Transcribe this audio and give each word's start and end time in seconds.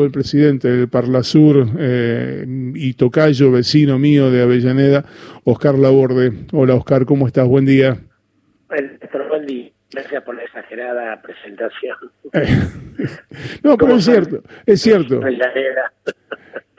el 0.00 0.12
presidente 0.12 0.68
del 0.68 0.86
Parlasur 0.86 1.70
eh, 1.76 2.44
y 2.46 2.94
tocayo, 2.94 3.50
vecino 3.50 3.98
mío 3.98 4.30
de 4.30 4.42
Avellaneda, 4.42 5.04
Oscar 5.42 5.76
Laborde. 5.76 6.30
Hola 6.52 6.76
Oscar, 6.76 7.04
¿cómo 7.04 7.26
estás? 7.26 7.48
Buen 7.48 7.66
día. 7.66 7.98
Buen 8.68 9.46
día. 9.46 9.72
Gracias 9.90 10.22
por 10.22 10.36
la 10.36 10.44
exagerada 10.44 11.20
presentación. 11.20 11.96
no, 13.64 13.76
pero 13.76 13.96
es 13.96 14.04
cierto, 14.04 14.40
es 14.66 14.80
cierto. 14.80 15.20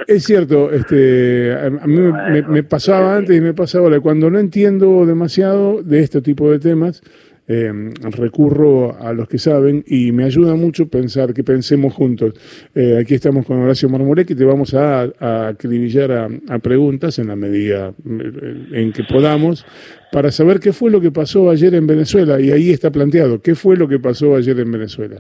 Es 0.08 0.24
cierto, 0.24 0.72
este, 0.72 1.54
a 1.54 1.70
mí 1.70 1.98
me, 1.98 2.42
me, 2.44 2.64
pasaba 2.64 3.18
antes 3.18 3.36
y 3.36 3.42
me 3.42 3.54
pasa 3.54 3.80
ahora, 3.80 4.00
cuando 4.00 4.30
no 4.30 4.40
entiendo 4.40 5.06
demasiado 5.06 5.84
de 5.84 6.00
este 6.00 6.22
tipo 6.22 6.50
de 6.50 6.60
temas, 6.60 7.04
eh, 7.52 7.74
recurro 8.12 8.96
a 9.02 9.12
los 9.12 9.28
que 9.28 9.40
saben 9.40 9.84
y 9.88 10.12
me 10.12 10.24
ayuda 10.24 10.54
mucho 10.54 10.88
pensar 10.88 11.34
que 11.34 11.44
pensemos 11.44 11.96
juntos. 11.96 12.36
Eh, 12.76 13.00
aquí 13.02 13.16
estamos 13.16 13.44
con 13.44 13.60
Horacio 13.60 13.90
Marmurek 13.90 14.30
y 14.30 14.36
te 14.36 14.46
vamos 14.46 14.76
a, 14.76 15.48
acribillar 15.48 16.12
a, 16.12 16.60
preguntas 16.60 17.18
en 17.18 17.30
la 17.30 17.36
medida 17.36 17.90
eh, 17.90 18.68
en 18.74 18.94
que 18.94 19.04
podamos 19.04 19.66
para 20.12 20.30
saber 20.30 20.60
qué 20.60 20.74
fue 20.74 20.92
lo 20.92 21.02
que 21.02 21.10
pasó 21.10 21.50
ayer 21.50 21.74
en 21.74 21.88
Venezuela. 21.88 22.40
Y 22.40 22.52
ahí 22.52 22.70
está 22.70 22.92
planteado, 22.92 23.42
¿qué 23.42 23.56
fue 23.56 23.76
lo 23.76 23.88
que 23.88 23.98
pasó 23.98 24.36
ayer 24.36 24.60
en 24.60 24.72
Venezuela? 24.72 25.16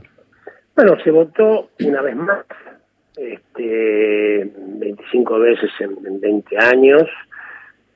Bueno, 0.75 0.97
se 1.03 1.09
votó 1.09 1.71
una 1.79 2.03
vez 2.03 2.15
más, 2.15 2.45
este, 3.17 4.51
25 4.55 5.39
veces 5.39 5.71
en, 5.79 6.05
en 6.05 6.21
20 6.21 6.57
años, 6.57 7.03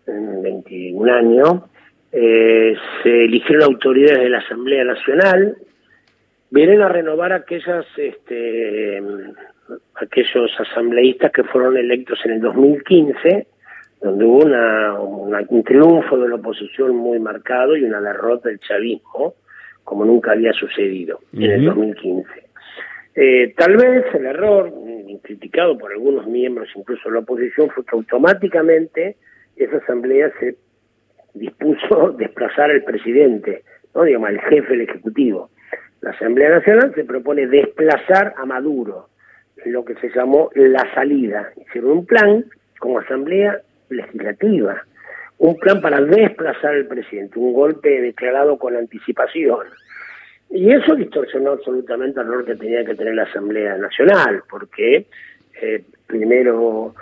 en 0.07 0.41
21 0.41 1.13
años, 1.13 1.61
eh, 2.15 2.75
se 3.01 3.25
eligieron 3.25 3.63
autoridades 3.63 4.19
de 4.19 4.29
la 4.29 4.37
Asamblea 4.37 4.83
Nacional, 4.83 5.57
vienen 6.51 6.83
a 6.83 6.89
renovar 6.89 7.33
aquellas, 7.33 7.87
este, 7.97 9.01
aquellos 9.95 10.51
asambleístas 10.59 11.31
que 11.31 11.43
fueron 11.43 11.75
electos 11.75 12.19
en 12.25 12.33
el 12.33 12.41
2015, 12.41 13.47
donde 13.99 14.25
hubo 14.25 14.45
una, 14.45 14.99
un 14.99 15.63
triunfo 15.63 16.19
de 16.19 16.29
la 16.29 16.35
oposición 16.35 16.95
muy 16.95 17.17
marcado 17.19 17.75
y 17.75 17.83
una 17.83 17.99
derrota 17.99 18.49
del 18.49 18.59
chavismo, 18.59 19.33
como 19.83 20.05
nunca 20.05 20.33
había 20.33 20.53
sucedido 20.53 21.19
en 21.33 21.51
el 21.51 21.65
2015. 21.65 22.29
Eh, 23.15 23.53
tal 23.57 23.75
vez 23.75 24.05
el 24.13 24.25
error, 24.27 24.71
criticado 25.23 25.77
por 25.79 25.91
algunos 25.91 26.27
miembros, 26.27 26.69
incluso 26.75 27.09
de 27.09 27.15
la 27.15 27.21
oposición, 27.21 27.71
fue 27.71 27.83
que 27.83 27.95
automáticamente 27.95 29.15
esa 29.55 29.77
asamblea 29.77 30.31
se 30.39 30.55
dispuso 31.33 32.11
desplazar 32.17 32.71
al 32.71 32.83
presidente, 32.83 33.63
no 33.93 34.03
digamos 34.03 34.29
al 34.29 34.39
jefe 34.41 34.73
del 34.73 34.81
Ejecutivo. 34.81 35.49
La 36.01 36.11
Asamblea 36.11 36.49
Nacional 36.49 36.93
se 36.95 37.05
propone 37.05 37.47
desplazar 37.47 38.33
a 38.37 38.45
Maduro, 38.45 39.07
lo 39.65 39.85
que 39.85 39.95
se 39.95 40.09
llamó 40.09 40.49
la 40.55 40.85
salida. 40.93 41.51
Hicieron 41.55 41.91
un 41.91 42.05
plan 42.05 42.45
como 42.79 42.99
Asamblea 42.99 43.61
Legislativa, 43.89 44.83
un 45.37 45.55
plan 45.57 45.79
para 45.79 46.01
desplazar 46.01 46.75
al 46.75 46.87
presidente, 46.87 47.39
un 47.39 47.53
golpe 47.53 48.01
declarado 48.01 48.57
con 48.57 48.75
anticipación. 48.75 49.67
Y 50.49 50.71
eso 50.71 50.93
distorsionó 50.95 51.51
absolutamente 51.51 52.19
el 52.19 52.27
rol 52.27 52.45
que 52.45 52.55
tenía 52.55 52.83
que 52.83 52.95
tener 52.95 53.15
la 53.15 53.23
Asamblea 53.23 53.77
Nacional, 53.77 54.43
porque 54.49 55.07
eh, 55.61 55.83
primero 56.05 56.93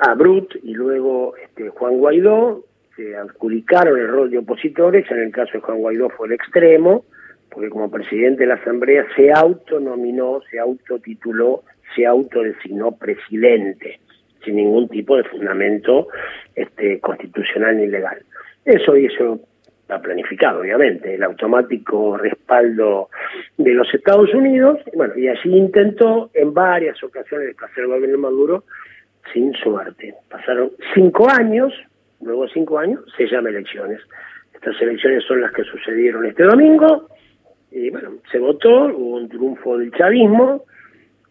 a, 0.00 0.14
Brut 0.14 0.54
y 0.62 0.74
luego 0.74 1.34
este, 1.36 1.70
Juan 1.70 1.98
Guaidó 1.98 2.65
adjudicaron 3.16 3.98
el 3.98 4.08
rol 4.08 4.30
de 4.30 4.38
opositores, 4.38 5.10
en 5.10 5.18
el 5.18 5.32
caso 5.32 5.52
de 5.54 5.60
Juan 5.60 5.78
Guaidó 5.78 6.08
fue 6.10 6.28
el 6.28 6.34
extremo, 6.34 7.04
porque 7.50 7.68
como 7.68 7.90
presidente 7.90 8.42
de 8.42 8.48
la 8.48 8.54
Asamblea 8.54 9.06
se 9.14 9.32
autonominó, 9.32 10.40
se 10.50 10.58
autotituló, 10.58 11.62
se 11.94 12.06
autodesignó 12.06 12.92
presidente, 12.92 14.00
sin 14.44 14.56
ningún 14.56 14.88
tipo 14.88 15.16
de 15.16 15.24
fundamento 15.24 16.08
este, 16.54 17.00
constitucional 17.00 17.76
ni 17.76 17.86
legal. 17.86 18.18
Eso 18.64 18.96
hizo 18.96 19.40
está 19.86 20.02
planificado, 20.02 20.62
obviamente, 20.62 21.14
el 21.14 21.22
automático 21.22 22.16
respaldo 22.16 23.08
de 23.56 23.72
los 23.72 23.86
Estados 23.94 24.34
Unidos, 24.34 24.80
bueno, 24.94 25.16
y 25.16 25.28
así 25.28 25.48
intentó 25.48 26.28
en 26.34 26.52
varias 26.52 27.00
ocasiones 27.04 27.46
desplazar 27.46 27.84
el 27.84 27.86
gobierno 27.86 28.18
Maduro 28.18 28.64
sin 29.32 29.52
suerte. 29.54 30.14
Pasaron 30.28 30.72
cinco 30.92 31.28
años, 31.30 31.72
luego 32.20 32.48
cinco 32.48 32.78
años, 32.78 33.00
se 33.16 33.26
llama 33.26 33.50
elecciones. 33.50 34.00
Estas 34.54 34.80
elecciones 34.80 35.24
son 35.24 35.40
las 35.40 35.52
que 35.52 35.62
sucedieron 35.64 36.24
este 36.26 36.44
domingo, 36.44 37.08
y 37.70 37.90
bueno, 37.90 38.14
se 38.30 38.38
votó, 38.38 38.86
hubo 38.86 39.16
un 39.16 39.28
triunfo 39.28 39.78
del 39.78 39.92
chavismo, 39.92 40.64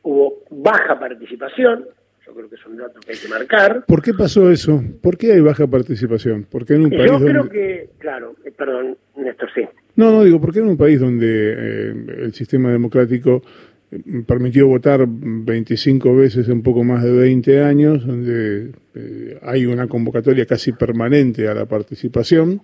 hubo 0.04 0.44
baja 0.52 1.00
participación, 1.00 1.86
yo 2.26 2.34
creo 2.34 2.50
que 2.50 2.56
es 2.56 2.66
un 2.66 2.78
dato 2.78 3.00
que 3.00 3.12
hay 3.14 3.18
que 3.18 3.28
marcar. 3.28 3.86
¿Por 3.86 4.02
qué 4.02 4.14
pasó 4.14 4.50
eso? 4.50 4.84
¿Por 5.02 5.18
qué 5.18 5.34
hay 5.34 5.42
baja 5.42 5.68
participación? 5.68 6.48
Porque 6.50 6.74
en 6.74 6.86
un 6.86 6.90
país 6.90 7.12
Yo 7.12 7.20
creo 7.20 7.50
que, 7.50 7.90
claro, 8.00 8.36
eh, 8.44 8.52
perdón, 8.52 8.98
Néstor, 9.16 9.50
sí. 9.54 9.62
No, 9.96 10.12
no, 10.12 10.24
digo, 10.24 10.42
porque 10.42 10.60
en 10.60 10.68
un 10.68 10.78
país 10.78 11.00
donde 11.00 11.28
eh, 11.28 11.94
el 12.24 12.34
sistema 12.34 12.72
democrático 12.72 13.42
permitió 14.28 14.68
votar 14.68 15.06
25 15.08 16.16
veces 16.16 16.50
en 16.50 16.64
poco 16.64 16.84
más 16.84 17.04
de 17.04 17.12
20 17.12 17.64
años, 17.64 18.06
donde 18.06 18.72
eh, 18.96 19.40
hay 19.42 19.66
una 19.66 19.88
convocatoria 19.88 20.46
casi 20.46 20.72
permanente 20.72 21.48
a 21.48 21.54
la 21.54 21.66
participación. 21.66 22.62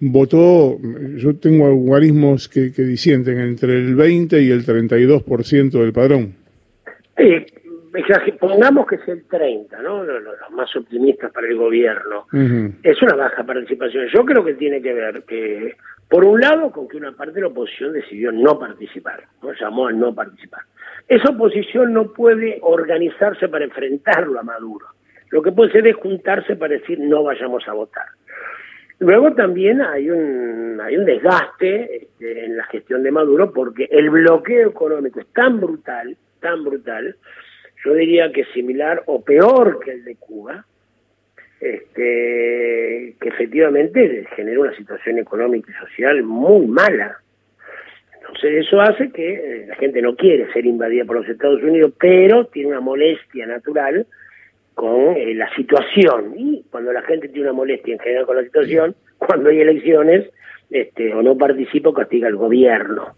Votó, 0.00 0.78
yo 1.16 1.36
tengo 1.36 1.66
algoritmos 1.66 2.48
que, 2.48 2.72
que 2.72 2.82
disienten 2.82 3.38
entre 3.38 3.74
el 3.74 3.94
20 3.94 4.42
y 4.42 4.50
el 4.50 4.64
32% 4.64 5.70
del 5.70 5.92
padrón. 5.92 6.34
Sí, 7.16 7.46
pongamos 8.38 8.86
que 8.86 8.96
es 8.96 9.08
el 9.08 9.24
30, 9.24 9.82
¿no? 9.82 10.04
Los, 10.04 10.36
más 10.52 10.74
optimistas 10.76 11.32
para 11.32 11.46
el 11.48 11.56
gobierno. 11.56 12.26
Es 12.82 13.00
una 13.02 13.16
baja 13.16 13.44
participación. 13.44 14.06
Yo 14.14 14.24
creo 14.24 14.44
que 14.44 14.54
tiene 14.54 14.80
que 14.80 14.92
ver 14.92 15.22
que 15.24 15.74
por 16.08 16.24
un 16.24 16.40
lado, 16.40 16.70
con 16.70 16.86
que 16.86 16.96
una 16.96 17.12
parte 17.12 17.34
de 17.34 17.40
la 17.42 17.48
oposición 17.48 17.92
decidió 17.92 18.30
no 18.30 18.58
participar, 18.58 19.24
¿no? 19.42 19.52
llamó 19.52 19.88
a 19.88 19.92
no 19.92 20.14
participar. 20.14 20.62
Esa 21.08 21.30
oposición 21.30 21.92
no 21.92 22.12
puede 22.12 22.58
organizarse 22.62 23.48
para 23.48 23.64
enfrentarlo 23.64 24.38
a 24.38 24.42
Maduro. 24.42 24.86
Lo 25.30 25.42
que 25.42 25.52
puede 25.52 25.72
ser 25.72 25.86
es 25.86 25.96
juntarse 25.96 26.56
para 26.56 26.74
decir 26.74 27.00
no 27.00 27.24
vayamos 27.24 27.66
a 27.66 27.72
votar. 27.72 28.06
Luego 28.98 29.34
también 29.34 29.82
hay 29.82 30.08
un, 30.08 30.80
hay 30.80 30.96
un 30.96 31.04
desgaste 31.04 32.04
este, 32.04 32.44
en 32.46 32.56
la 32.56 32.64
gestión 32.64 33.02
de 33.02 33.10
Maduro 33.10 33.52
porque 33.52 33.88
el 33.90 34.08
bloqueo 34.08 34.70
económico 34.70 35.20
es 35.20 35.26
tan 35.32 35.60
brutal, 35.60 36.16
tan 36.40 36.64
brutal, 36.64 37.16
yo 37.84 37.92
diría 37.92 38.32
que 38.32 38.44
similar 38.46 39.02
o 39.06 39.22
peor 39.22 39.80
que 39.80 39.92
el 39.92 40.04
de 40.04 40.16
Cuba, 40.16 40.64
este, 41.60 43.14
que 43.20 43.28
efectivamente 43.28 44.26
genera 44.36 44.60
una 44.60 44.76
situación 44.76 45.18
económica 45.18 45.70
y 45.70 45.86
social 45.86 46.22
muy 46.22 46.66
mala. 46.66 47.18
Entonces 48.14 48.66
eso 48.66 48.80
hace 48.80 49.10
que 49.10 49.34
eh, 49.34 49.66
la 49.68 49.76
gente 49.76 50.02
no 50.02 50.16
quiere 50.16 50.52
ser 50.52 50.66
invadida 50.66 51.04
por 51.04 51.16
los 51.16 51.28
Estados 51.28 51.62
Unidos, 51.62 51.92
pero 51.98 52.46
tiene 52.46 52.70
una 52.70 52.80
molestia 52.80 53.46
natural 53.46 54.06
con 54.74 55.16
eh, 55.16 55.34
la 55.34 55.48
situación. 55.54 56.34
Y 56.36 56.64
cuando 56.70 56.92
la 56.92 57.02
gente 57.02 57.28
tiene 57.28 57.48
una 57.48 57.56
molestia 57.56 57.94
en 57.94 58.00
general 58.00 58.26
con 58.26 58.36
la 58.36 58.42
situación, 58.42 58.94
cuando 59.18 59.48
hay 59.50 59.60
elecciones, 59.60 60.28
este, 60.70 61.14
o 61.14 61.22
no 61.22 61.38
participa 61.38 61.92
castiga 61.94 62.28
al 62.28 62.36
gobierno. 62.36 63.14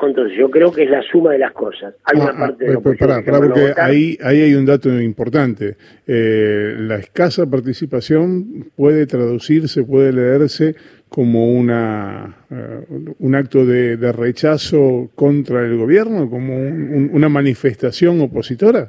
Entonces 0.00 0.36
yo 0.36 0.50
creo 0.50 0.72
que 0.72 0.84
es 0.84 0.90
la 0.90 1.02
suma 1.02 1.32
de 1.32 1.38
las 1.38 1.52
cosas. 1.52 1.94
Hay 2.04 2.20
una 2.20 2.30
ah, 2.30 2.38
parte 2.38 2.64
de 2.64 2.78
porque 2.78 3.74
ahí, 3.76 4.18
ahí 4.22 4.40
hay 4.40 4.54
un 4.54 4.66
dato 4.66 4.88
importante. 5.00 5.76
Eh, 6.06 6.74
la 6.78 6.96
escasa 6.96 7.48
participación 7.48 8.70
puede 8.74 9.06
traducirse, 9.06 9.84
puede 9.84 10.12
leerse 10.12 10.74
como 11.08 11.52
una 11.52 12.36
eh, 12.50 12.84
un 13.18 13.34
acto 13.34 13.64
de, 13.64 14.12
rechazo 14.12 15.10
contra 15.14 15.60
el 15.60 15.76
gobierno, 15.76 16.28
como 16.28 16.56
una 16.56 17.28
manifestación 17.28 18.20
opositora. 18.22 18.88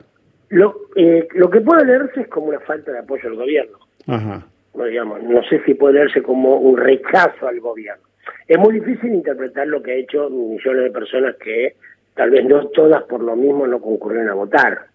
Lo, 0.49 0.87
eh, 0.95 1.27
lo 1.35 1.49
que 1.49 1.61
puede 1.61 1.85
leerse 1.85 2.21
es 2.21 2.27
como 2.27 2.47
una 2.47 2.59
falta 2.61 2.91
de 2.91 2.99
apoyo 2.99 3.27
al 3.27 3.35
gobierno. 3.35 3.77
Ajá. 4.07 4.47
No, 4.73 4.85
digamos, 4.85 5.21
no 5.23 5.43
sé 5.43 5.61
si 5.65 5.75
puede 5.75 5.95
leerse 5.95 6.23
como 6.23 6.57
un 6.57 6.77
rechazo 6.77 7.47
al 7.47 7.59
gobierno. 7.59 8.03
Es 8.47 8.57
muy 8.57 8.79
difícil 8.79 9.13
interpretar 9.13 9.67
lo 9.67 9.81
que 9.81 9.91
ha 9.91 9.95
hecho 9.95 10.29
millones 10.29 10.83
de 10.83 10.91
personas 10.91 11.35
que 11.37 11.75
tal 12.15 12.31
vez 12.31 12.45
no 12.45 12.67
todas 12.67 13.03
por 13.03 13.21
lo 13.21 13.35
mismo 13.35 13.65
no 13.67 13.79
concurren 13.79 14.29
a 14.29 14.33
votar. 14.33 14.85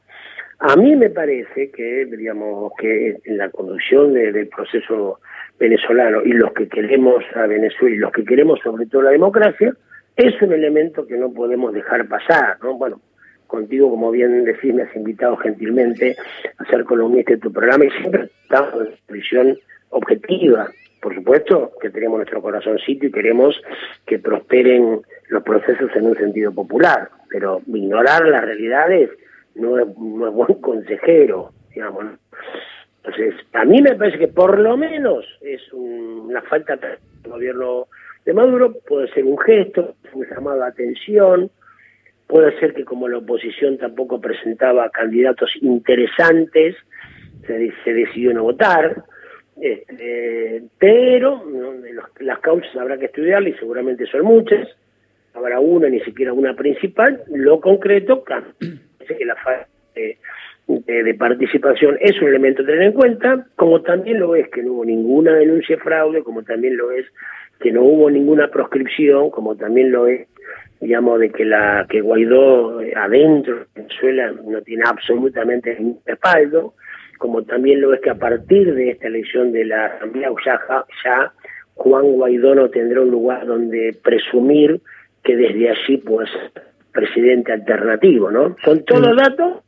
A 0.60 0.76
mí 0.76 0.96
me 0.96 1.08
parece 1.08 1.70
que, 1.70 2.04
digamos, 2.06 2.72
que 2.78 3.16
en 3.24 3.38
la 3.38 3.48
conducción 3.48 4.12
del 4.12 4.48
proceso 4.48 5.20
venezolano 5.58 6.22
y 6.24 6.32
los 6.32 6.52
que 6.52 6.68
queremos 6.68 7.24
a 7.34 7.46
Venezuela 7.46 7.94
y 7.94 7.98
los 7.98 8.12
que 8.12 8.24
queremos 8.24 8.60
sobre 8.60 8.86
todo 8.86 9.02
la 9.02 9.10
democracia, 9.10 9.74
es 10.16 10.40
un 10.42 10.52
elemento 10.52 11.06
que 11.06 11.16
no 11.16 11.32
podemos 11.32 11.72
dejar 11.72 12.08
pasar, 12.08 12.58
¿no? 12.62 12.74
Bueno, 12.74 13.00
contigo, 13.46 13.88
como 13.88 14.10
bien 14.10 14.44
decís, 14.44 14.74
me 14.74 14.82
has 14.82 14.96
invitado 14.96 15.36
gentilmente 15.36 16.16
a 16.58 16.64
ser 16.64 16.84
columnista 16.84 17.34
de 17.34 17.38
tu 17.38 17.52
programa 17.52 17.84
y 17.84 17.90
siempre 17.90 18.28
estamos 18.42 18.88
en 19.08 19.14
visión 19.14 19.58
objetiva 19.90 20.68
por 21.00 21.14
supuesto 21.14 21.72
que 21.80 21.90
tenemos 21.90 22.18
nuestro 22.18 22.42
corazoncito 22.42 23.06
y 23.06 23.12
queremos 23.12 23.60
que 24.06 24.18
prosperen 24.18 25.00
los 25.28 25.42
procesos 25.42 25.90
en 25.94 26.06
un 26.06 26.16
sentido 26.16 26.52
popular, 26.52 27.08
pero 27.28 27.60
ignorar 27.66 28.26
las 28.26 28.42
realidades 28.42 29.10
no 29.54 29.78
es, 29.78 29.86
buen 29.94 30.54
consejero, 30.60 31.52
digamos. 31.74 32.06
Entonces, 33.04 33.34
a 33.52 33.64
mí 33.64 33.80
me 33.80 33.94
parece 33.94 34.18
que 34.18 34.28
por 34.28 34.58
lo 34.58 34.76
menos 34.76 35.24
es 35.40 35.60
una 35.72 36.42
falta 36.42 36.76
de 36.76 36.98
gobierno 37.28 37.86
de 38.24 38.34
Maduro, 38.34 38.74
puede 38.86 39.08
ser 39.12 39.24
un 39.24 39.38
gesto, 39.38 39.94
un 40.12 40.26
llamado 40.28 40.62
a 40.62 40.68
atención, 40.68 41.50
puede 42.26 42.58
ser 42.58 42.74
que 42.74 42.84
como 42.84 43.08
la 43.08 43.18
oposición 43.18 43.78
tampoco 43.78 44.20
presentaba 44.20 44.90
candidatos 44.90 45.50
interesantes, 45.62 46.76
se 47.46 47.92
decidió 47.94 48.34
no 48.34 48.42
votar, 48.42 49.04
este, 49.60 50.62
pero 50.78 51.42
las 52.20 52.38
causas 52.40 52.74
habrá 52.76 52.98
que 52.98 53.06
estudiarlas 53.06 53.54
y 53.54 53.58
seguramente 53.58 54.06
son 54.06 54.22
muchas, 54.22 54.68
habrá 55.34 55.60
una, 55.60 55.88
ni 55.88 56.00
siquiera 56.00 56.32
una 56.32 56.54
principal, 56.54 57.22
lo 57.28 57.60
concreto, 57.60 58.24
que 58.24 59.24
la 59.24 59.36
de, 59.94 60.16
de, 61.02 61.14
participación 61.14 61.96
es 62.00 62.20
un 62.20 62.28
elemento 62.28 62.62
a 62.62 62.66
tener 62.66 62.82
en 62.82 62.92
cuenta, 62.92 63.46
como 63.56 63.82
también 63.82 64.20
lo 64.20 64.34
es 64.36 64.48
que 64.48 64.62
no 64.62 64.74
hubo 64.74 64.84
ninguna 64.84 65.32
denuncia 65.34 65.76
de 65.76 65.82
fraude, 65.82 66.22
como 66.22 66.42
también 66.42 66.76
lo 66.76 66.90
es 66.90 67.06
que 67.60 67.72
no 67.72 67.82
hubo 67.82 68.10
ninguna 68.10 68.48
proscripción, 68.48 69.30
como 69.30 69.56
también 69.56 69.90
lo 69.90 70.06
es, 70.06 70.28
digamos, 70.80 71.18
de 71.18 71.30
que 71.30 71.44
la 71.44 71.86
que 71.88 72.00
Guaidó 72.00 72.80
eh, 72.80 72.92
adentro 72.94 73.56
de 73.56 73.66
Venezuela 73.74 74.32
no 74.44 74.62
tiene 74.62 74.84
absolutamente 74.86 75.74
ningún 75.78 76.00
respaldo, 76.06 76.74
como 77.18 77.42
también 77.42 77.80
lo 77.80 77.92
es 77.92 78.00
que 78.00 78.10
a 78.10 78.14
partir 78.14 78.74
de 78.74 78.90
esta 78.90 79.08
elección 79.08 79.52
de 79.52 79.64
la 79.64 79.86
Asamblea 79.86 80.30
ya, 80.44 80.60
ya 81.04 81.32
Juan 81.74 82.12
Guaidó 82.12 82.54
no 82.54 82.70
tendrá 82.70 83.00
un 83.00 83.10
lugar 83.10 83.46
donde 83.46 83.96
presumir 84.02 84.80
que 85.22 85.36
desde 85.36 85.70
allí 85.70 85.98
pues 85.98 86.28
presidente 86.92 87.52
alternativo, 87.52 88.30
¿no? 88.30 88.56
Son 88.64 88.84
todos 88.84 89.16
datos 89.16 89.62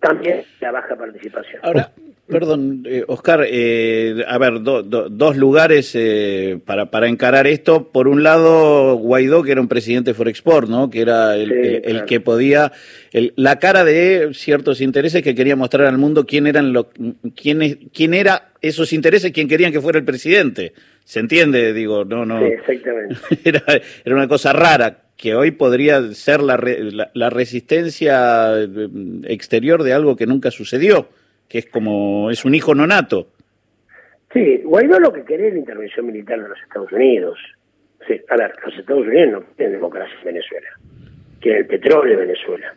también 0.00 0.44
la 0.60 0.70
baja 0.70 0.96
participación. 0.96 1.60
Ahora, 1.62 1.92
perdón, 2.26 2.84
eh, 2.86 3.04
Oscar, 3.08 3.44
eh, 3.48 4.24
a 4.26 4.38
ver, 4.38 4.60
dos 4.62 5.36
lugares 5.36 5.92
eh, 5.94 6.58
para, 6.64 6.86
para 6.90 7.08
encarar 7.08 7.46
esto. 7.46 7.90
Por 7.90 8.06
un 8.06 8.22
lado, 8.22 8.96
Guaidó, 8.96 9.42
que 9.42 9.52
era 9.52 9.60
un 9.60 9.68
presidente 9.68 10.10
de 10.10 10.14
Forexport, 10.14 10.68
¿no? 10.68 10.90
Que 10.90 11.00
era 11.00 11.36
el, 11.36 12.04
que 12.06 12.20
podía, 12.20 12.72
la 13.12 13.58
cara 13.58 13.84
de 13.84 14.30
ciertos 14.34 14.80
intereses 14.80 15.22
que 15.22 15.34
quería 15.34 15.56
mostrar 15.56 15.86
al 15.86 15.98
mundo 15.98 16.26
quién 16.26 16.46
eran 16.46 16.72
los, 16.72 16.86
quién, 17.34 17.90
quién 17.92 18.14
era 18.14 18.52
esos 18.60 18.92
intereses, 18.92 19.32
quién 19.32 19.48
querían 19.48 19.72
que 19.72 19.80
fuera 19.80 19.98
el 19.98 20.04
presidente. 20.04 20.74
¿Se 21.04 21.20
entiende? 21.20 21.72
Digo, 21.72 22.04
no, 22.04 22.26
no. 22.26 22.44
exactamente. 22.44 23.16
Era, 23.44 23.62
era 24.04 24.14
una 24.14 24.28
cosa 24.28 24.52
rara 24.52 25.07
que 25.18 25.34
hoy 25.34 25.50
podría 25.50 26.00
ser 26.14 26.40
la, 26.40 26.56
la, 27.12 27.28
resistencia 27.28 28.62
eh, 28.62 28.88
exterior 29.24 29.82
de 29.82 29.92
algo 29.92 30.14
que 30.14 30.26
nunca 30.26 30.52
sucedió, 30.52 31.08
que 31.48 31.58
es 31.58 31.66
como 31.66 32.30
es 32.30 32.44
un 32.44 32.54
hijo 32.54 32.72
nonato. 32.74 33.26
Sí, 34.32 34.62
Guaidó 34.64 35.00
lo 35.00 35.12
que 35.12 35.24
quería 35.24 35.48
es 35.48 35.54
la 35.54 35.58
intervención 35.58 36.06
militar 36.06 36.40
de 36.40 36.48
los 36.48 36.58
Estados 36.62 36.92
Unidos. 36.92 37.36
Sí, 38.06 38.20
a 38.28 38.36
ver, 38.36 38.54
los 38.64 38.78
Estados 38.78 39.06
Unidos 39.06 39.32
no 39.32 39.42
quieren 39.56 39.72
democracia 39.72 40.16
en 40.20 40.24
Venezuela, 40.24 40.68
quieren 41.40 41.62
el 41.62 41.66
petróleo 41.66 42.16
de 42.16 42.24
Venezuela. 42.24 42.74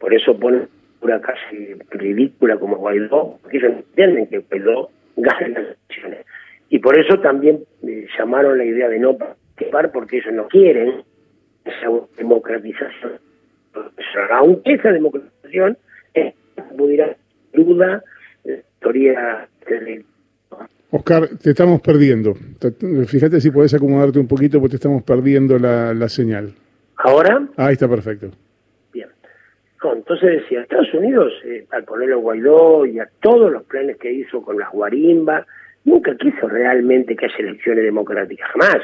Por 0.00 0.12
eso 0.12 0.36
ponen 0.36 0.68
una 1.00 1.20
casi 1.20 1.74
ridícula 1.90 2.58
como 2.58 2.76
Guaidó, 2.76 3.38
porque 3.40 3.58
ellos 3.58 3.72
entienden 3.72 4.26
que 4.26 4.38
Guaidó 4.38 4.90
gana 5.16 5.48
las 5.48 5.76
elecciones. 5.76 6.26
Y 6.70 6.80
por 6.80 6.98
eso 6.98 7.20
también 7.20 7.64
eh, 7.86 8.06
llamaron 8.18 8.58
la 8.58 8.64
idea 8.64 8.88
de 8.88 8.98
no 8.98 9.16
participar, 9.16 9.92
porque 9.92 10.16
ellos 10.16 10.32
no 10.32 10.48
quieren 10.48 11.04
esa 11.64 11.88
democratización. 12.16 13.20
Aunque 14.32 14.74
esa 14.74 14.92
democratización 14.92 15.76
pudiera 16.76 17.16
duda 17.52 18.02
historia 18.44 19.48
Oscar, 20.90 21.26
te 21.42 21.50
estamos 21.50 21.80
perdiendo. 21.80 22.34
Fíjate 23.06 23.40
si 23.40 23.50
podés 23.50 23.72
acomodarte 23.72 24.18
un 24.18 24.28
poquito 24.28 24.60
porque 24.60 24.72
te 24.72 24.76
estamos 24.76 25.02
perdiendo 25.02 25.58
la, 25.58 25.94
la 25.94 26.08
señal. 26.08 26.52
¿Ahora? 26.96 27.48
Ahí 27.56 27.72
está 27.72 27.88
perfecto. 27.88 28.30
Bien. 28.92 29.08
entonces 29.82 30.42
decía, 30.42 30.60
Estados 30.60 30.92
Unidos, 30.92 31.32
eh, 31.46 31.64
al 31.70 31.84
ponerlo 31.84 32.20
Guaidó 32.20 32.84
y 32.84 32.98
a 32.98 33.08
todos 33.22 33.50
los 33.50 33.64
planes 33.64 33.96
que 33.96 34.12
hizo 34.12 34.42
con 34.42 34.58
las 34.58 34.70
guarimbas, 34.70 35.46
nunca 35.84 36.14
quiso 36.16 36.46
realmente 36.46 37.16
que 37.16 37.24
haya 37.24 37.38
elecciones 37.38 37.84
democráticas, 37.84 38.50
jamás. 38.50 38.82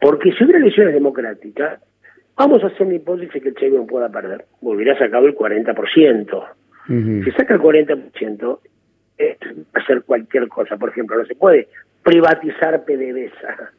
Porque 0.00 0.32
si 0.32 0.44
hubiera 0.44 0.60
elecciones 0.60 0.94
democráticas, 0.94 1.80
vamos 2.36 2.64
a 2.64 2.68
hacer 2.68 2.86
una 2.86 2.96
hipótesis 2.96 3.42
que 3.42 3.48
el 3.50 3.74
no 3.74 3.86
pueda 3.86 4.08
perder. 4.08 4.46
Hubiera 4.60 4.98
sacado 4.98 5.26
el 5.26 5.36
40%. 5.36 6.44
Si 6.86 7.30
saca 7.32 7.54
el 7.54 7.60
40%, 7.60 8.58
es 9.18 9.36
hacer 9.74 10.02
cualquier 10.02 10.48
cosa. 10.48 10.76
Por 10.76 10.88
ejemplo, 10.88 11.18
no 11.18 11.26
se 11.26 11.34
puede 11.34 11.68
privatizar 12.02 12.84
PDVSA. 12.84 13.72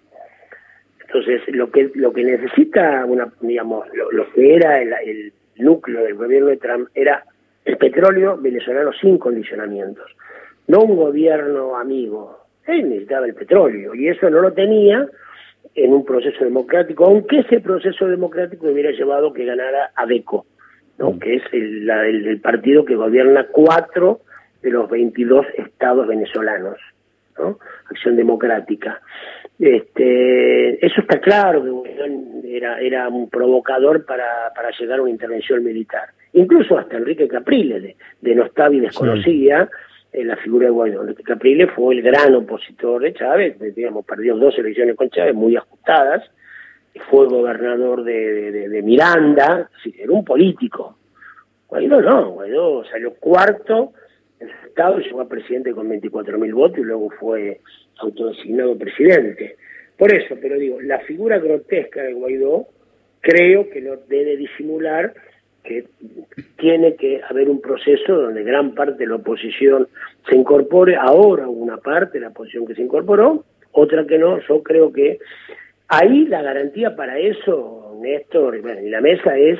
Entonces, 1.01 1.41
lo 1.47 1.69
que 1.69 1.91
lo 1.95 2.13
que 2.13 2.23
necesita, 2.23 3.03
una 3.05 3.27
digamos, 3.41 3.85
lo, 4.13 4.31
que 4.31 4.55
era 4.55 4.81
el, 4.81 5.33
núcleo 5.57 6.03
del 6.03 6.15
gobierno 6.15 6.47
de 6.47 6.57
Trump 6.57 6.87
era 6.95 7.23
el 7.65 7.77
petróleo 7.77 8.37
venezolano 8.37 8.91
sin 8.93 9.17
condicionamientos, 9.17 10.09
no 10.67 10.79
un 10.79 10.95
gobierno 10.95 11.77
amigo. 11.77 12.45
Él 12.65 12.87
necesitaba 12.89 13.25
el 13.25 13.33
petróleo 13.33 13.93
y 13.93 14.07
eso 14.07 14.29
no 14.29 14.39
lo 14.39 14.53
tenía 14.53 15.05
en 15.75 15.93
un 15.93 16.05
proceso 16.05 16.43
democrático, 16.43 17.05
aunque 17.05 17.39
ese 17.39 17.59
proceso 17.59 18.07
democrático 18.07 18.67
hubiera 18.67 18.91
llevado 18.91 19.33
que 19.33 19.45
ganara 19.45 19.91
ADECO, 19.95 20.45
¿no? 20.97 21.11
Mm. 21.11 21.19
que 21.19 21.35
es 21.35 21.43
el, 21.53 21.89
el, 21.89 22.39
partido 22.41 22.85
que 22.85 22.95
gobierna 22.95 23.47
cuatro 23.51 24.21
de 24.61 24.69
los 24.69 24.89
22 24.89 25.45
estados 25.57 26.07
venezolanos, 26.07 26.77
¿no? 27.37 27.57
Acción 27.89 28.15
Democrática. 28.15 29.01
Este, 29.57 30.85
eso 30.85 31.01
está 31.01 31.19
claro 31.19 31.83
que 31.83 32.57
era, 32.57 32.79
era 32.79 33.07
un 33.09 33.29
provocador 33.29 34.05
para, 34.05 34.51
para 34.55 34.71
llegar 34.71 34.99
a 34.99 35.03
una 35.03 35.11
intervención 35.11 35.63
militar. 35.63 36.09
Incluso 36.33 36.77
hasta 36.77 36.97
Enrique 36.97 37.27
Capriles, 37.27 37.81
de, 37.81 37.95
de 38.21 38.35
Nostavi 38.35 38.79
desconocía, 38.79 39.69
en 40.13 40.27
la 40.27 40.35
figura 40.37 40.65
de 40.65 40.71
Guaidó. 40.71 41.05
Capriles 41.23 41.69
fue 41.75 41.95
el 41.95 42.01
gran 42.01 42.35
opositor 42.35 43.01
de 43.01 43.13
Chávez, 43.13 43.57
digamos, 43.75 44.05
perdió 44.05 44.35
dos 44.35 44.57
elecciones 44.57 44.95
con 44.95 45.09
Chávez 45.09 45.33
muy 45.33 45.55
ajustadas, 45.55 46.23
fue 47.09 47.27
gobernador 47.27 48.03
de, 48.03 48.81
Miranda, 48.83 49.69
era 49.97 50.11
un 50.11 50.25
político. 50.25 50.97
Guaidó 51.67 52.01
no, 52.01 52.31
Guaidó 52.31 52.83
salió 52.85 53.13
cuarto 53.13 53.93
en 54.39 54.49
el 54.49 54.55
Estado, 54.67 54.99
llegó 54.99 55.21
a 55.21 55.29
presidente 55.29 55.71
con 55.71 55.87
24 55.87 56.37
mil 56.37 56.53
votos 56.53 56.79
y 56.79 56.83
luego 56.83 57.09
fue 57.11 57.61
autodesignado 57.99 58.77
presidente. 58.77 59.55
Por 59.97 60.13
eso, 60.13 60.35
pero 60.41 60.57
digo, 60.57 60.81
la 60.81 60.99
figura 60.99 61.39
grotesca 61.39 62.01
de 62.01 62.13
Guaidó 62.13 62.67
creo 63.21 63.69
que 63.69 63.81
no 63.81 63.95
debe 64.07 64.35
disimular 64.35 65.13
que 65.63 65.85
tiene 66.57 66.95
que 66.95 67.21
haber 67.29 67.49
un 67.49 67.61
proceso 67.61 68.13
donde 68.13 68.43
gran 68.43 68.73
parte 68.73 68.99
de 68.99 69.07
la 69.07 69.15
oposición 69.15 69.87
se 70.29 70.35
incorpore, 70.35 70.95
ahora 70.95 71.47
una 71.47 71.77
parte 71.77 72.19
de 72.19 72.25
la 72.25 72.29
oposición 72.29 72.65
que 72.65 72.75
se 72.75 72.81
incorporó, 72.81 73.43
otra 73.71 74.05
que 74.05 74.17
no, 74.17 74.39
yo 74.47 74.61
creo 74.63 74.91
que 74.91 75.19
ahí 75.87 76.25
la 76.25 76.41
garantía 76.41 76.95
para 76.95 77.17
eso, 77.17 77.97
Néstor, 78.01 78.57
y 78.57 78.89
la 78.89 79.01
mesa 79.01 79.37
es 79.37 79.59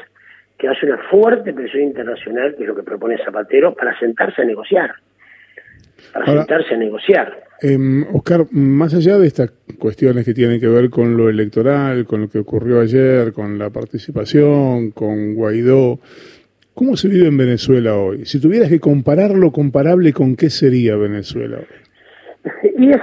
que 0.57 0.67
haya 0.67 0.79
una 0.83 0.97
fuerte 1.09 1.53
presión 1.53 1.83
internacional, 1.83 2.55
que 2.55 2.63
es 2.63 2.69
lo 2.69 2.75
que 2.75 2.83
propone 2.83 3.17
Zapatero, 3.23 3.73
para 3.73 3.97
sentarse 3.99 4.41
a 4.41 4.45
negociar 4.45 4.91
para 6.13 6.25
sentarse 6.25 6.73
a 6.73 6.77
negociar. 6.77 7.43
Eh, 7.61 7.77
Oscar, 8.11 8.47
más 8.51 8.93
allá 8.95 9.19
de 9.19 9.27
estas 9.27 9.51
cuestiones 9.77 10.25
que 10.25 10.33
tienen 10.33 10.59
que 10.59 10.67
ver 10.67 10.89
con 10.89 11.15
lo 11.15 11.29
electoral, 11.29 12.05
con 12.05 12.21
lo 12.21 12.29
que 12.29 12.39
ocurrió 12.39 12.81
ayer, 12.81 13.33
con 13.33 13.59
la 13.59 13.69
participación, 13.69 14.91
con 14.91 15.35
Guaidó, 15.35 15.99
¿cómo 16.73 16.97
se 16.97 17.07
vive 17.07 17.27
en 17.27 17.37
Venezuela 17.37 17.95
hoy? 17.95 18.25
Si 18.25 18.41
tuvieras 18.41 18.69
que 18.69 18.79
compararlo 18.79 19.51
comparable, 19.51 20.11
¿con 20.11 20.35
qué 20.35 20.49
sería 20.49 20.95
Venezuela 20.95 21.57
hoy? 21.57 21.81
Y 22.79 22.89
es, 22.89 22.97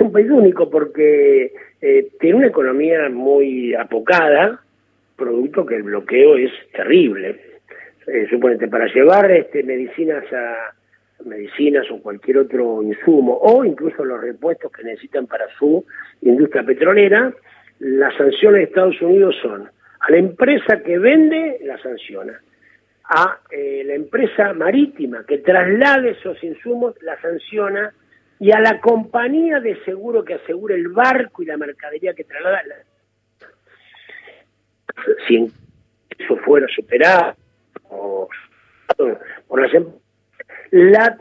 un 0.00 0.12
país 0.12 0.30
único 0.30 0.68
porque 0.68 1.54
eh, 1.80 2.08
tiene 2.20 2.36
una 2.36 2.48
economía 2.48 3.08
muy 3.08 3.74
apocada, 3.74 4.60
producto 5.16 5.64
que 5.64 5.76
el 5.76 5.82
bloqueo 5.84 6.36
es 6.36 6.52
terrible. 6.74 7.40
Eh, 8.06 8.26
suponete, 8.28 8.68
para 8.68 8.86
llevar 8.92 9.30
este, 9.30 9.62
medicinas 9.62 10.24
a 10.30 10.73
medicinas 11.26 11.90
o 11.90 12.00
cualquier 12.00 12.38
otro 12.38 12.82
insumo, 12.82 13.38
o 13.40 13.64
incluso 13.64 14.04
los 14.04 14.20
repuestos 14.20 14.70
que 14.72 14.84
necesitan 14.84 15.26
para 15.26 15.46
su 15.58 15.84
industria 16.22 16.64
petrolera, 16.64 17.32
las 17.78 18.14
sanciones 18.16 18.60
de 18.60 18.64
Estados 18.64 19.00
Unidos 19.02 19.34
son 19.42 19.68
a 20.00 20.10
la 20.10 20.16
empresa 20.16 20.82
que 20.82 20.98
vende, 20.98 21.60
la 21.64 21.78
sanciona, 21.82 22.40
a 23.04 23.40
eh, 23.50 23.82
la 23.84 23.94
empresa 23.94 24.52
marítima 24.54 25.24
que 25.26 25.38
traslade 25.38 26.10
esos 26.10 26.42
insumos, 26.42 26.94
la 27.02 27.20
sanciona, 27.20 27.92
y 28.38 28.52
a 28.52 28.60
la 28.60 28.80
compañía 28.80 29.60
de 29.60 29.82
seguro 29.84 30.24
que 30.24 30.34
asegura 30.34 30.74
el 30.74 30.88
barco 30.88 31.42
y 31.42 31.46
la 31.46 31.56
mercadería 31.56 32.14
que 32.14 32.24
traslada, 32.24 32.62
si 35.26 35.50
eso 36.18 36.36
fuera 36.38 36.66
superado, 36.68 37.34
o 37.90 38.28
por 39.48 39.62
las 39.62 39.74
em-, 39.74 39.86
la 40.74 41.16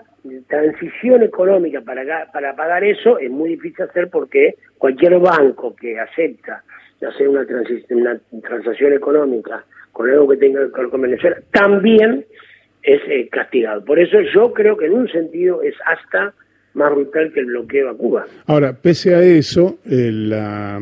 transición 0.47 1.21
económica 1.21 1.81
para, 1.81 2.31
para 2.31 2.55
pagar 2.55 2.83
eso 2.83 3.19
es 3.19 3.29
muy 3.29 3.49
difícil 3.49 3.83
hacer 3.83 4.09
porque 4.09 4.55
cualquier 4.79 5.19
banco 5.19 5.75
que 5.75 5.99
acepta 5.99 6.63
hacer 7.07 7.29
una, 7.29 7.45
una 7.89 8.19
transacción 8.41 8.93
económica 8.93 9.63
con 9.91 10.09
algo 10.09 10.29
que 10.29 10.37
tenga 10.37 10.71
que 10.71 10.81
ver 10.81 10.89
con 10.89 11.01
Venezuela 11.01 11.37
también 11.51 12.25
es 12.81 13.01
eh, 13.07 13.29
castigado. 13.29 13.85
Por 13.85 13.99
eso 13.99 14.17
yo 14.33 14.53
creo 14.53 14.75
que 14.75 14.87
en 14.87 14.93
un 14.93 15.07
sentido 15.09 15.61
es 15.61 15.75
hasta 15.85 16.33
más 16.73 16.93
brutal 16.93 17.31
que 17.31 17.39
el 17.39 17.47
bloqueo 17.47 17.89
a 17.89 17.97
Cuba. 17.97 18.25
Ahora, 18.45 18.73
pese 18.73 19.15
a 19.15 19.21
eso, 19.21 19.77
eh, 19.85 20.09
la, 20.11 20.79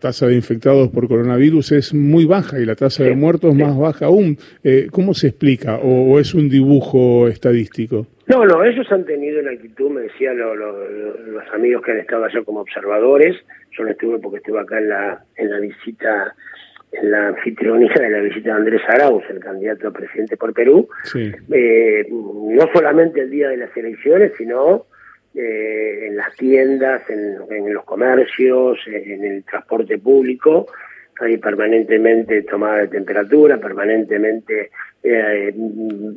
tasa 0.00 0.26
de 0.26 0.34
infectados 0.34 0.88
por 0.88 1.08
coronavirus 1.08 1.72
es 1.72 1.94
muy 1.94 2.24
baja 2.24 2.58
y 2.58 2.64
la 2.64 2.74
tasa 2.74 3.04
de 3.04 3.14
muertos 3.14 3.54
más 3.54 3.76
baja 3.78 4.06
aún. 4.06 4.36
Eh, 4.64 4.88
¿Cómo 4.90 5.14
se 5.14 5.28
explica? 5.28 5.78
O, 5.82 6.18
es 6.18 6.34
un 6.34 6.48
dibujo 6.48 7.28
estadístico? 7.28 8.06
No, 8.26 8.44
no, 8.44 8.64
ellos 8.64 8.86
han 8.90 9.04
tenido 9.04 9.40
una 9.40 9.52
actitud, 9.52 9.90
me 9.90 10.02
decían 10.02 10.38
los 10.38 11.54
amigos 11.54 11.82
que 11.82 11.92
han 11.92 11.98
estado 11.98 12.24
allá 12.24 12.42
como 12.44 12.60
observadores, 12.60 13.36
yo 13.76 13.84
no 13.84 13.90
estuve 13.90 14.18
porque 14.18 14.38
estuve 14.38 14.60
acá 14.60 14.78
en 14.78 14.88
la, 14.88 15.24
en 15.36 15.50
la 15.50 15.58
visita 15.58 16.34
en 16.92 17.10
la 17.10 17.28
anfitrionía 17.28 17.94
de 17.94 18.10
la 18.10 18.20
visita 18.20 18.50
de 18.50 18.56
Andrés 18.56 18.82
Arauz, 18.86 19.24
el 19.30 19.40
candidato 19.40 19.88
a 19.88 19.92
presidente 19.92 20.36
por 20.36 20.52
Perú, 20.52 20.88
eh, 21.14 22.06
no 22.10 22.68
solamente 22.74 23.22
el 23.22 23.30
día 23.30 23.48
de 23.48 23.56
las 23.56 23.74
elecciones, 23.74 24.32
sino 24.36 24.86
eh, 25.34 26.08
en 26.08 26.16
las 26.16 26.34
tiendas, 26.36 27.02
en, 27.08 27.72
los 27.72 27.84
comercios, 27.84 28.78
en 28.86 29.24
el 29.24 29.44
transporte 29.44 29.98
público, 29.98 30.66
hay 31.20 31.38
permanentemente 31.38 32.42
tomada 32.42 32.78
de 32.78 32.88
temperatura, 32.88 33.58
permanentemente 33.58 34.70
eh, 35.02 35.54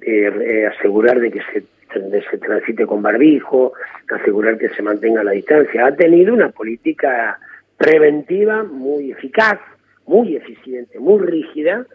eh, 0.02 0.66
asegurar 0.66 1.20
de 1.20 1.32
que 1.32 1.42
se, 1.54 1.64
transite 2.40 2.86
con 2.86 3.02
barbijo, 3.02 3.74
asegurar 4.10 4.58
que 4.58 4.70
se 4.70 4.82
mantenga 4.82 5.24
la 5.24 5.32
distancia. 5.32 5.86
Ha 5.86 5.96
tenido 5.96 6.34
una 6.34 6.50
política 6.50 7.40
preventiva 7.78 8.64
muy 8.64 9.12
eficaz, 9.12 9.60
muy 10.08 10.36
eficiente, 10.36 11.00
muy 11.00 11.24
rígida, 11.26 11.86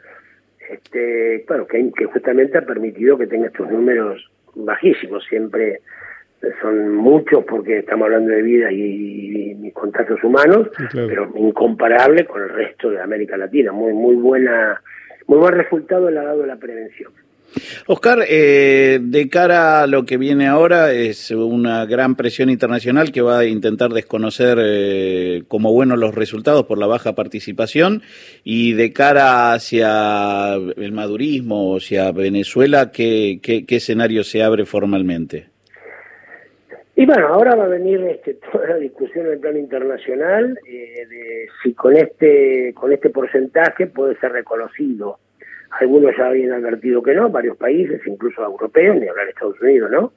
este, 0.71 1.45
que, 1.69 1.93
que 1.97 2.05
justamente 2.07 2.59
ha 2.59 2.62
permitido 2.62 3.19
que 3.19 3.27
tenga 3.27 3.49
estos 3.49 3.71
números 3.71 4.31
bajísimos. 4.55 5.25
Siempre 5.25 5.81
son 6.61 6.94
muchos 6.97 7.44
porque 7.44 7.78
estamos 7.78 8.06
hablando 8.06 8.30
de 8.30 8.42
vida 8.42 8.73
y, 8.73 9.54
mis 9.61 9.75
contactos 9.75 10.23
humanos, 10.25 10.68
pero 10.92 11.30
incomparable 11.37 12.25
con 12.25 12.42
el 12.42 12.49
resto 12.49 12.90
de 12.90 13.00
América 13.00 13.37
Latina. 13.37 13.73
Muy 13.73 13.92
muy 13.92 14.16
buena, 14.16 14.80
muy 15.26 15.38
buen 15.38 15.54
resultado 15.54 16.11
le 16.11 16.18
ha 16.18 16.25
dado 16.25 16.47
la 16.47 16.56
prevención. 16.56 17.12
Oscar, 17.87 18.25
eh, 18.28 19.00
de 19.02 19.28
cara 19.28 19.82
a 19.82 19.87
lo 19.87 20.04
que 20.04 20.16
viene 20.16 20.47
ahora, 20.47 20.92
es 20.92 21.30
una 21.32 21.85
gran 21.85 22.14
presión 22.14 22.49
internacional 22.49 23.11
que 23.11 23.23
va 23.23 23.40
a 23.40 23.44
intentar 23.44 23.90
desconocer 23.90 24.59
eh, 24.61 25.42
como 25.49 25.73
buenos 25.73 25.99
los 25.99 26.14
resultados 26.14 26.66
por 26.66 26.78
la 26.78 26.87
baja 26.87 27.14
participación 27.14 28.02
y 28.44 28.75
de 28.75 28.92
cara 28.92 29.52
hacia 29.52 30.54
el 30.54 30.92
madurismo, 30.92 31.76
hacia 31.76 32.12
Venezuela, 32.12 32.92
¿qué, 32.92 33.40
qué, 33.42 33.66
qué 33.66 33.76
escenario 33.76 34.23
se 34.23 34.42
abre 34.42 34.64
formalmente? 34.64 35.49
Y 37.00 37.07
bueno, 37.07 37.28
ahora 37.28 37.57
va 37.57 37.64
a 37.64 37.69
venir 37.69 37.99
este, 38.02 38.35
toda 38.52 38.66
la 38.66 38.76
discusión 38.76 39.25
en 39.25 39.33
el 39.33 39.40
plano 39.40 39.59
internacional 39.59 40.59
eh, 40.69 41.07
de 41.09 41.49
si 41.62 41.73
con 41.73 41.97
este, 41.97 42.75
con 42.75 42.92
este 42.92 43.09
porcentaje 43.09 43.87
puede 43.87 44.16
ser 44.19 44.33
reconocido. 44.33 45.19
Algunos 45.80 46.14
ya 46.19 46.26
habían 46.26 46.52
advertido 46.52 47.02
que 47.02 47.14
no, 47.14 47.30
varios 47.30 47.57
países, 47.57 48.02
incluso 48.07 48.45
europeos, 48.45 48.97
ni 48.97 49.09
hablar 49.09 49.25
de 49.25 49.30
Estados 49.30 49.59
Unidos, 49.62 49.90
¿no? 49.90 50.12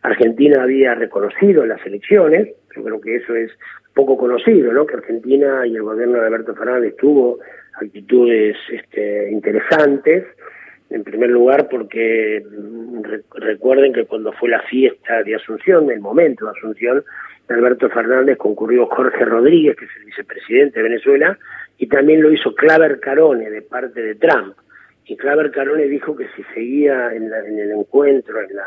Argentina 0.00 0.62
había 0.62 0.94
reconocido 0.94 1.66
las 1.66 1.84
elecciones, 1.84 2.48
yo 2.74 2.82
creo 2.82 2.98
que 2.98 3.16
eso 3.16 3.34
es 3.34 3.50
poco 3.92 4.16
conocido, 4.16 4.72
¿no? 4.72 4.86
Que 4.86 4.94
Argentina 4.94 5.66
y 5.66 5.76
el 5.76 5.82
gobierno 5.82 6.18
de 6.18 6.28
Alberto 6.28 6.54
Fernández 6.54 6.96
tuvo 6.96 7.40
actitudes 7.74 8.56
este, 8.72 9.30
interesantes, 9.30 10.24
en 10.92 11.04
primer 11.04 11.30
lugar 11.30 11.68
porque 11.68 12.44
recuerden 13.34 13.92
que 13.92 14.04
cuando 14.04 14.32
fue 14.32 14.50
la 14.50 14.60
fiesta 14.62 15.22
de 15.22 15.34
Asunción, 15.34 15.90
el 15.90 16.00
momento 16.00 16.44
de 16.44 16.52
Asunción, 16.52 17.04
Alberto 17.48 17.88
Fernández 17.90 18.38
concurrió 18.38 18.86
Jorge 18.86 19.24
Rodríguez, 19.24 19.76
que 19.76 19.84
es 19.84 19.90
el 19.98 20.04
vicepresidente 20.04 20.78
de 20.78 20.88
Venezuela, 20.88 21.38
y 21.78 21.86
también 21.86 22.22
lo 22.22 22.32
hizo 22.32 22.54
Claver 22.54 23.00
Carone 23.00 23.50
de 23.50 23.62
parte 23.62 24.00
de 24.02 24.14
Trump. 24.14 24.56
Y 25.04 25.16
Claver 25.16 25.50
Carone 25.50 25.84
dijo 25.84 26.16
que 26.16 26.28
si 26.36 26.42
seguía 26.54 27.12
en, 27.12 27.24
el 27.32 27.70
encuentro, 27.72 28.40
en 28.40 28.54
la, 28.54 28.66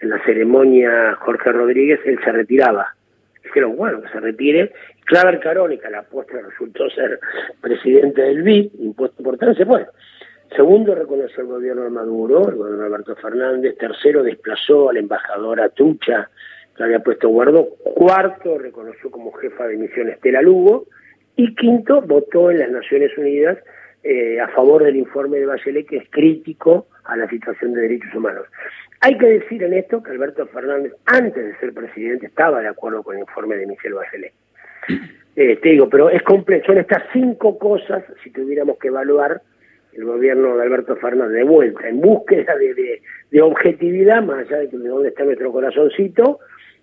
en 0.00 0.10
la 0.10 0.24
ceremonia 0.24 1.16
Jorge 1.16 1.52
Rodríguez, 1.52 2.00
él 2.04 2.18
se 2.24 2.32
retiraba. 2.32 2.94
Dijeron, 3.42 3.76
bueno, 3.76 4.00
que 4.02 4.08
se 4.08 4.20
retire. 4.20 4.72
Claver 5.04 5.40
Carone, 5.40 5.78
que 5.78 5.86
a 5.86 5.90
la 5.90 6.02
postre 6.02 6.42
resultó 6.42 6.88
ser 6.90 7.18
presidente 7.60 8.22
del 8.22 8.42
BID, 8.42 8.70
impuesto 8.78 9.22
por 9.22 9.36
tal, 9.36 9.54
se 9.56 9.66
fue. 9.66 9.86
Segundo, 10.50 10.94
reconoció 10.94 11.42
el 11.42 11.48
gobierno 11.48 11.82
de 11.82 11.90
Maduro, 11.90 12.48
el 12.48 12.54
gobierno 12.54 12.82
de 12.82 12.86
Alberto 12.86 13.16
Fernández. 13.16 13.76
Tercero, 13.76 14.22
desplazó 14.22 14.90
a 14.90 14.92
la 14.92 15.00
embajadora 15.00 15.68
Tucha, 15.70 16.30
que 16.76 16.82
había 16.82 17.00
puesto 17.00 17.28
Guardo. 17.28 17.70
Cuarto, 17.82 18.58
reconoció 18.58 19.10
como 19.10 19.32
jefa 19.32 19.66
de 19.66 19.76
misión 19.76 20.08
Estela 20.08 20.42
Lugo. 20.42 20.86
Y 21.36 21.54
quinto, 21.56 22.00
votó 22.02 22.50
en 22.50 22.60
las 22.60 22.70
Naciones 22.70 23.16
Unidas 23.18 23.58
eh, 24.04 24.38
a 24.38 24.48
favor 24.48 24.84
del 24.84 24.96
informe 24.96 25.38
de 25.38 25.46
Bachelet, 25.46 25.88
que 25.88 25.96
es 25.96 26.10
crítico 26.10 26.86
a 27.04 27.16
la 27.16 27.28
situación 27.28 27.72
de 27.72 27.82
derechos 27.82 28.14
humanos. 28.14 28.46
Hay 29.00 29.18
que 29.18 29.26
decir 29.26 29.62
en 29.62 29.74
esto 29.74 30.02
que 30.02 30.12
Alberto 30.12 30.46
Fernández, 30.46 30.92
antes 31.06 31.44
de 31.44 31.56
ser 31.58 31.74
presidente, 31.74 32.26
estaba 32.26 32.60
de 32.60 32.68
acuerdo 32.68 33.02
con 33.02 33.16
el 33.16 33.22
informe 33.22 33.56
de 33.56 33.66
Michelle 33.66 33.94
Bachelet. 33.94 34.32
Eh, 35.36 35.56
te 35.56 35.70
digo, 35.70 35.88
pero 35.88 36.10
es 36.10 36.22
complejo. 36.22 36.66
Son 36.66 36.78
estas 36.78 37.02
cinco 37.12 37.58
cosas, 37.58 38.04
si 38.22 38.30
tuviéramos 38.30 38.78
que 38.78 38.88
evaluar, 38.88 39.42
el 39.96 40.04
gobierno 40.04 40.56
de 40.56 40.62
Alberto 40.62 40.96
Fernández 40.96 41.38
de 41.38 41.44
vuelta, 41.44 41.88
en 41.88 42.00
búsqueda 42.00 42.56
de, 42.56 43.00
de, 43.30 43.42
objetividad, 43.42 44.22
más 44.22 44.46
allá 44.46 44.58
de, 44.58 44.68
que 44.68 44.78
de 44.78 44.88
dónde 44.88 45.08
está 45.08 45.24
nuestro 45.24 45.52
corazoncito, 45.52 46.40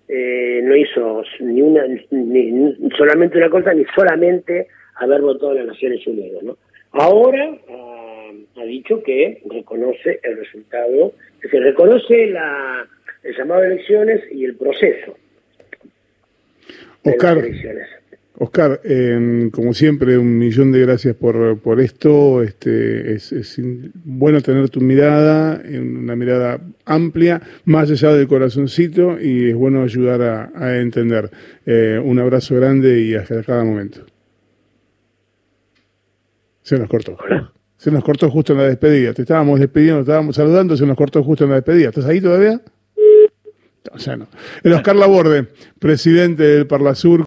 eh, 0.08 0.60
no 0.62 0.76
hizo 0.76 1.22
ni 1.40 1.62
una 1.62 1.84
ni, 2.10 2.90
solamente 2.96 3.38
una 3.38 3.50
cosa, 3.50 3.72
ni 3.72 3.84
solamente 3.94 4.68
haber 4.96 5.20
votado 5.20 5.52
en 5.52 5.58
las 5.58 5.66
Naciones 5.68 6.06
Unidas. 6.06 6.42
¿no? 6.42 6.56
Ahora 6.92 7.56
ha 8.56 8.64
dicho 8.64 9.02
que 9.02 9.42
reconoce 9.50 10.20
el 10.22 10.36
resultado, 10.36 11.12
que 11.40 11.48
se 11.48 11.60
reconoce 11.60 12.26
la, 12.26 12.86
el 13.22 13.36
llamado 13.36 13.62
de 13.62 13.66
elecciones 13.68 14.20
y 14.30 14.44
el 14.44 14.56
proceso 14.56 15.16
de 17.04 17.16
las 17.16 17.36
elecciones. 17.36 18.01
Oscar, 18.42 18.80
eh, 18.82 19.50
como 19.52 19.72
siempre, 19.72 20.18
un 20.18 20.36
millón 20.36 20.72
de 20.72 20.80
gracias 20.80 21.14
por, 21.14 21.60
por 21.60 21.80
esto. 21.80 22.42
Este, 22.42 23.14
es, 23.14 23.30
es, 23.30 23.60
bueno 24.04 24.40
tener 24.40 24.68
tu 24.68 24.80
mirada, 24.80 25.62
una 25.64 26.16
mirada 26.16 26.60
amplia, 26.84 27.40
más 27.66 27.88
allá 27.88 28.12
del 28.12 28.26
corazoncito, 28.26 29.20
y 29.20 29.50
es 29.50 29.54
bueno 29.54 29.82
ayudar 29.82 30.22
a, 30.22 30.52
a 30.56 30.78
entender. 30.78 31.30
Eh, 31.64 32.00
un 32.04 32.18
abrazo 32.18 32.56
grande 32.56 33.00
y 33.00 33.14
hasta 33.14 33.44
cada 33.44 33.62
momento. 33.62 34.00
Se 36.62 36.76
nos 36.80 36.88
cortó. 36.88 37.16
Se 37.76 37.92
nos 37.92 38.02
cortó 38.02 38.28
justo 38.28 38.54
en 38.54 38.58
la 38.58 38.64
despedida. 38.64 39.12
Te 39.14 39.22
estábamos 39.22 39.60
despidiendo, 39.60 40.00
estábamos 40.00 40.34
saludando, 40.34 40.76
se 40.76 40.84
nos 40.84 40.96
cortó 40.96 41.22
justo 41.22 41.44
en 41.44 41.50
la 41.50 41.56
despedida. 41.56 41.90
¿Estás 41.90 42.06
ahí 42.06 42.20
todavía? 42.20 42.60
O 43.90 43.98
sea, 43.98 44.16
no. 44.16 44.28
El 44.62 44.72
Oscar 44.72 44.96
Laborde, 44.96 45.48
presidente 45.78 46.42
del 46.44 46.66
Parlasur. 46.66 47.20